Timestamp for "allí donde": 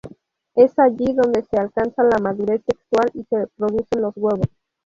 0.79-1.43